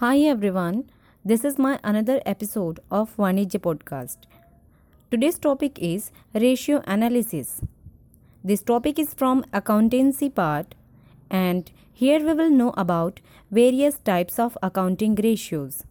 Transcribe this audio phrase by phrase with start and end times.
[0.00, 0.84] Hi everyone,
[1.24, 4.26] this is my another episode of Vanijya podcast.
[5.10, 7.62] Today's topic is ratio analysis.
[8.44, 10.76] This topic is from accountancy part
[11.28, 13.18] and here we will know about
[13.50, 15.82] various types of accounting ratios.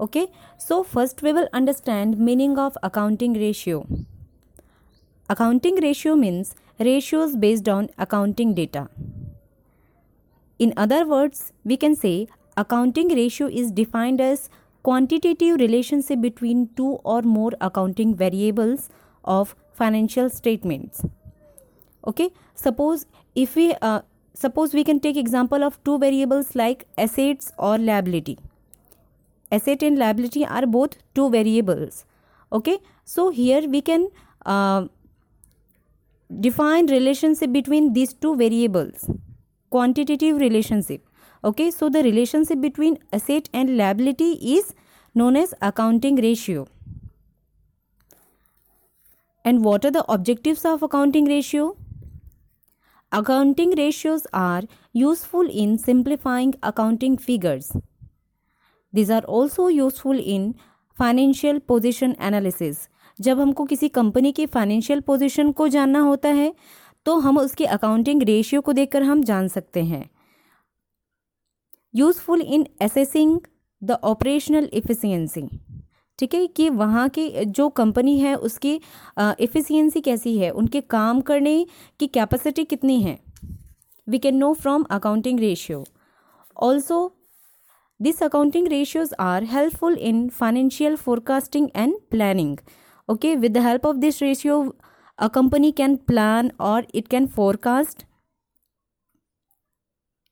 [0.00, 3.86] Okay, so first we will understand meaning of accounting ratio.
[5.28, 8.88] Accounting ratio means ratios based on accounting data.
[10.58, 14.48] In other words, we can say accounting ratio is defined as
[14.82, 18.88] quantitative relationship between two or more accounting variables
[19.24, 21.04] of financial statements.
[22.06, 24.00] Okay, suppose if we uh,
[24.34, 28.38] suppose we can take example of two variables like assets or liability.
[29.50, 32.04] Asset and liability are both two variables.
[32.52, 34.08] Okay, so here we can
[34.44, 34.86] uh,
[36.40, 39.08] define relationship between these two variables
[39.70, 41.05] quantitative relationship
[41.48, 44.70] okay so the relationship between asset and liability is
[45.14, 46.66] known as accounting ratio
[49.44, 51.66] and what are the objectives of accounting ratio
[53.12, 57.70] accounting ratios are useful in simplifying accounting figures
[58.92, 60.50] these are also useful in
[60.96, 62.84] financial position analysis
[63.18, 66.52] जब हमको किसी company की financial position को जानना होता है
[67.06, 70.04] तो हम उसके अकाउंटिंग रेशियो को देखकर हम जान सकते हैं
[71.96, 73.38] useful in assessing
[73.82, 75.42] the operational efficiency.
[76.18, 78.74] ठीक है, कि वहाँ की जो कंपनी है, उसकी
[79.18, 81.66] इफ़िशियंसी कैसी है, उनके काम करने
[82.00, 83.18] की कैपेसिटी कितनी है
[84.06, 85.84] we can know from accounting ratio
[86.62, 86.98] also
[88.00, 92.56] this accounting ratios are helpful in financial forecasting and planning
[93.08, 94.60] okay with the help of this ratio
[95.18, 98.02] a company can plan or it can forecast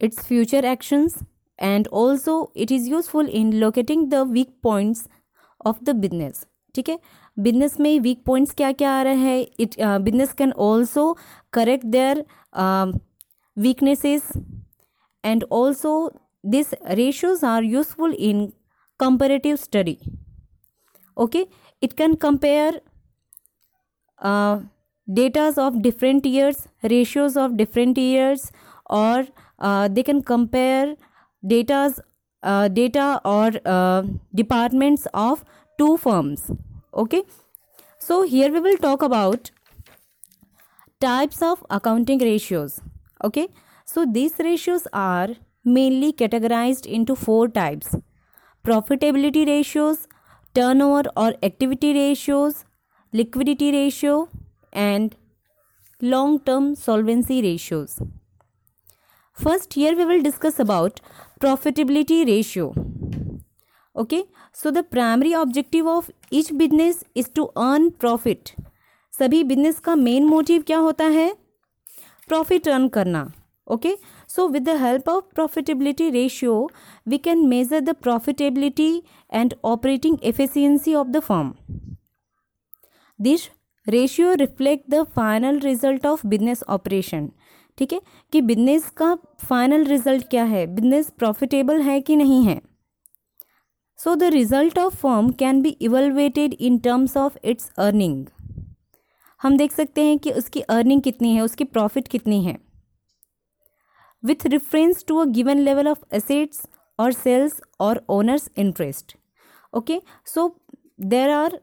[0.00, 1.14] its future actions
[1.59, 5.07] and also it is useful in locating the weak points
[5.65, 6.45] of the business
[6.75, 6.97] ठीक है
[7.43, 11.05] business में week points क्या क्या आ रहा है it business can also
[11.53, 12.25] correct there
[13.63, 14.27] weaknesses
[15.23, 16.09] and also
[16.43, 18.53] these ratios are useful in
[19.03, 19.97] comparative study
[21.17, 21.45] okay
[21.81, 22.73] it can compare
[24.19, 24.59] uh,
[25.19, 28.51] datas of different years ratios of different years
[28.89, 29.27] or
[29.59, 30.95] uh, they can compare
[31.44, 32.00] datas
[32.42, 34.02] uh, data or uh,
[34.34, 35.44] departments of
[35.78, 36.50] two firms.
[36.92, 37.22] Okay?
[37.98, 39.50] So here we will talk about
[41.00, 42.80] types of accounting ratios.
[43.22, 43.48] Okay?
[43.84, 45.28] So these ratios are
[45.64, 47.94] mainly categorized into four types.
[48.64, 50.06] Profitability ratios
[50.54, 52.64] turnover or activity ratios,
[53.12, 54.28] liquidity ratio,
[54.72, 55.16] and
[56.00, 58.00] long term solvency ratios.
[59.38, 61.00] first here we will discuss about
[61.40, 62.74] profitability ratio.
[63.96, 64.24] Okay?
[64.52, 68.54] So, the primary objective of each business is to earn profit.
[69.12, 71.32] सभी business का main motive क्या होता है?
[72.28, 73.30] Profit earn करना.
[73.66, 73.94] Okay
[74.28, 76.54] so with the help of profitability ratio
[77.08, 78.90] we can measure the profitability
[79.32, 81.52] and operating efficiency of the firm
[83.18, 83.48] this
[83.86, 87.30] ratio reflect the final result of business operation
[87.78, 88.00] ठीक है,
[88.32, 90.66] कि business का final result क्या है?
[90.66, 92.60] Business profitable है कि नहीं है?
[93.98, 98.26] So the result of firm can be evaluated in terms of its earning
[99.40, 102.56] हम देख सकते हैं कि उसकी अर्निंग कितनी है, उसकी प्रॉफिट कितनी है।
[104.22, 106.66] With reference to a given level of assets
[106.98, 109.16] और सेल्स और owners interest
[109.72, 110.48] okay so
[111.02, 111.58] there are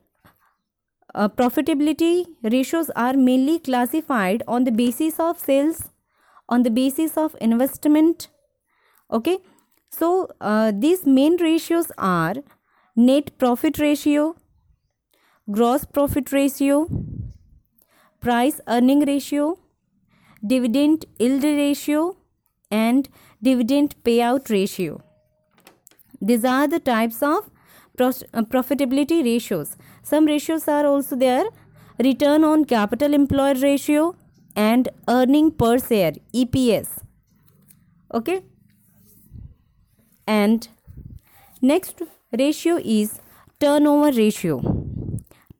[1.15, 5.81] profitability ratios are mainly classified on the basis of sales
[6.49, 8.29] on the basis of investment
[9.11, 9.37] okay
[9.89, 12.35] so uh, these main ratios are
[12.95, 14.35] net profit ratio
[15.51, 16.87] gross profit ratio
[18.19, 19.57] price earning ratio
[20.45, 22.15] dividend yield ratio
[22.71, 23.09] and
[23.41, 25.01] dividend payout ratio.
[26.21, 27.49] These are the types of
[27.99, 29.75] uh, profitability ratios.
[30.03, 31.45] Some ratios are also there
[31.99, 34.15] return on capital employed ratio
[34.55, 36.99] and earning per share EPS.
[38.13, 38.43] Okay.
[40.27, 40.67] And
[41.61, 42.01] next
[42.37, 43.19] ratio is
[43.59, 44.61] turnover ratio.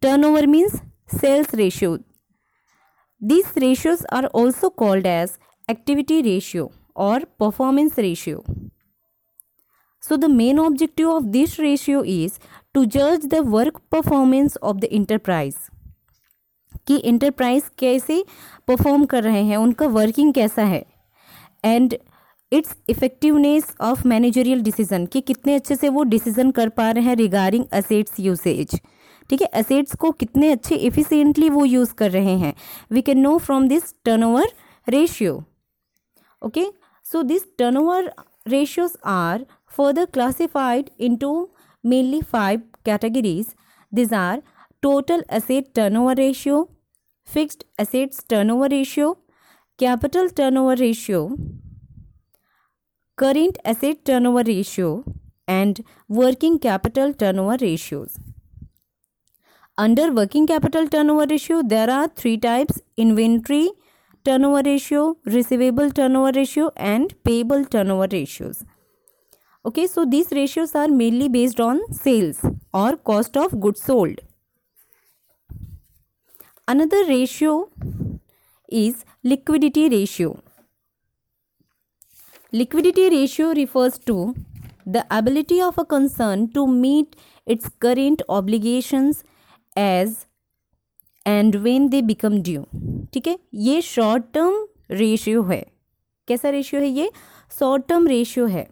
[0.02, 2.00] Turnover means sales ratio.
[3.20, 5.38] These ratios are also called as
[5.70, 8.44] activity ratio or performance ratio.
[10.02, 12.40] So the main objective of this ratio is
[12.74, 15.70] to judge the work performance of the enterprise.
[16.88, 18.24] कि enterprise कैसे
[18.68, 20.84] perform कर रहे हैं, उनका working कैसा है?
[21.66, 21.96] And
[22.52, 27.16] its effectiveness of managerial decision कि कितने अच्छे से वो डिसीज़न कर पा रहे हैं
[27.16, 28.80] रिगार्डिंग असेट्स यूसेज
[29.30, 32.54] ठीक है असेट्स को कितने अच्छे इफिशियंटली वो यूज़ कर रहे हैं।
[32.92, 33.94] We can know from this
[34.24, 34.52] turnover
[34.88, 35.44] ratio
[36.42, 36.66] okay
[37.06, 38.02] so these turnover
[38.46, 39.40] ratios are
[39.78, 41.32] further classified into
[41.84, 43.50] mainly five categories.
[43.92, 44.38] These are
[44.82, 46.58] total asset turnover ratio
[47.36, 49.18] fixed assets turnover ratio
[49.78, 51.22] capital turnover ratio
[53.24, 54.90] current asset turnover ratio
[55.48, 58.20] and working capital turnover ratios
[59.78, 63.70] under working capital turnover ratio there are three types inventory
[64.24, 68.64] turnover ratio, receivable turnover ratio and payable turnover ratios.
[69.66, 72.44] Okay, so these ratios are mainly based on sales
[72.74, 74.20] or cost of goods sold.
[76.72, 77.70] Another ratio
[78.70, 80.40] is liquidity ratio.
[82.54, 84.36] Liquidity ratio refers to
[84.86, 87.16] the ability of a concern to meet
[87.48, 89.24] its current obligations
[89.76, 90.20] as
[91.26, 92.64] and when they become due
[93.14, 94.56] ठीक है ये short term
[94.92, 95.62] ratio है
[96.28, 97.10] कैसा ratio है ये
[97.60, 98.68] short term ratio है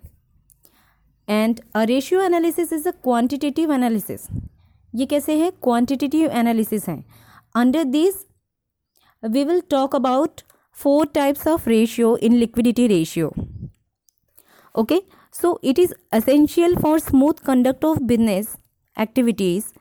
[1.27, 4.27] and a ratio analysis is a quantitative analysis
[4.93, 7.03] ये कैसे है क्वांटिटेटिव एनालिसिस है
[7.59, 8.25] Under this,
[9.21, 13.33] we will talk about four types of ratio in liquidity ratio.
[14.75, 15.01] Okay,
[15.31, 18.57] so it is essential for smooth conduct of business
[18.97, 19.73] activities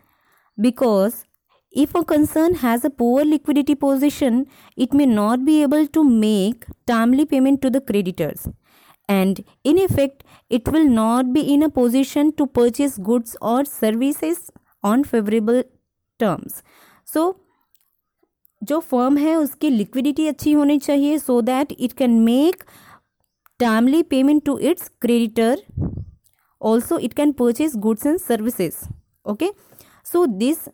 [0.61, 1.25] because
[1.71, 4.47] if a concern has a poor liquidity position,
[4.77, 8.49] it may not be able to make timely payment to the creditors.
[9.09, 14.51] And in effect, it will not be in a position to purchase goods or services
[14.83, 15.63] on favorable
[16.19, 16.63] terms.
[17.05, 17.41] So,
[18.63, 22.65] जो firm है, उसकी liquidity अच्छी होनी चाहिए so that it can make
[23.61, 25.63] timely payment to its creditor
[26.61, 28.81] also it can purchase goods and services
[29.27, 29.51] okay
[30.07, 30.69] so this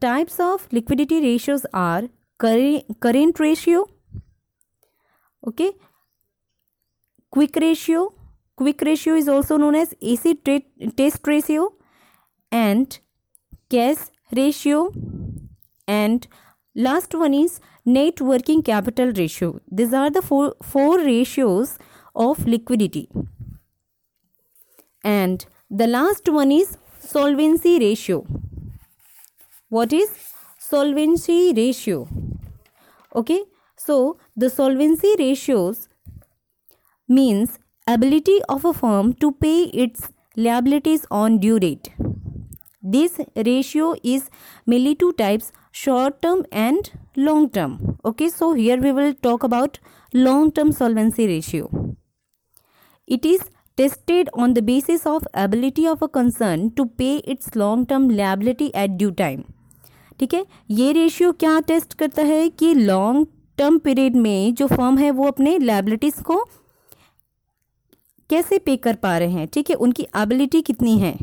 [0.00, 2.08] types of liquidity ratios are
[2.40, 3.86] current ratio
[5.42, 5.70] okay
[7.32, 8.06] quick ratio
[8.58, 11.66] quick ratio is also known as acid test ratio
[12.52, 12.94] and
[13.70, 14.88] cash ratio
[15.88, 16.26] and
[16.74, 19.60] last one is net working capital ratio.
[19.70, 21.78] These are the four, four ratios
[22.14, 23.08] of liquidity.
[25.02, 28.26] And the last one is solvency ratio.
[29.68, 30.10] What is
[30.58, 32.08] solvency ratio?
[33.14, 33.42] Okay,
[33.76, 35.88] so the solvency ratios
[37.08, 41.90] means ability of a firm to pay its liabilities on due date.
[42.82, 44.30] This ratio is
[44.66, 47.98] mainly two types short term and long term.
[48.04, 49.80] Okay, so here we will talk about
[50.14, 51.96] long term solvency ratio.
[53.08, 53.40] It is
[53.78, 58.72] tested on the basis of ability of a concern to pay its long term liability
[58.74, 59.44] at due time.
[60.18, 63.26] ठीक है ये ratio क्या test करता है कि long
[63.58, 66.36] term period में जो firm है वो अपने लाइबिलिटीज़ को
[68.30, 71.16] कैसे पे कर पा रहे हैं ठीक है उनकी एबिलिटी कितनी है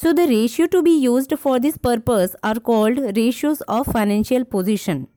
[0.00, 5.08] So the ratio to be used for this purpose are called ratios of financial position.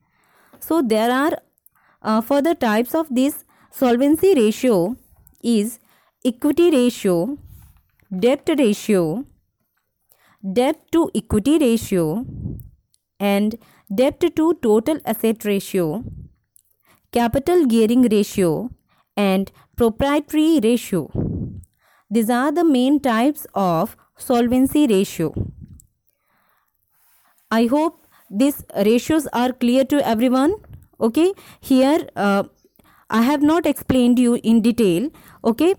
[0.58, 1.38] So there are
[2.02, 4.96] uh, further types of this solvency ratio
[5.40, 5.78] is
[6.24, 7.38] equity ratio,
[8.26, 9.24] debt ratio,
[10.52, 12.26] debt to equity ratio
[13.20, 13.56] and
[13.94, 16.02] debt to total asset ratio,
[17.12, 18.70] capital gearing ratio
[19.16, 21.08] and proprietary ratio.
[22.10, 25.34] These are the main types of solvency ratio.
[27.50, 30.54] I hope these ratios are clear to everyone.
[31.00, 32.44] Okay, here uh,
[33.10, 35.10] I have not explained you in detail.
[35.44, 35.74] Okay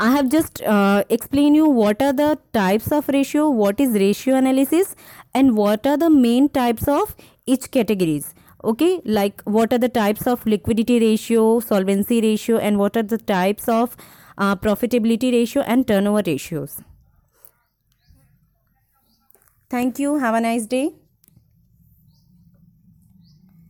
[0.00, 4.36] I have just uh, explained you what are the types of ratio, what is ratio
[4.36, 4.94] analysis
[5.34, 7.16] and what are the main types of
[7.46, 8.32] each categories.
[8.62, 13.18] Okay, like what are the types of liquidity ratio, solvency ratio and what are the
[13.18, 13.96] types of
[14.38, 16.80] uh, profitability ratio and turnover ratios.
[19.70, 20.18] Thank you.
[20.18, 20.94] Have a nice day.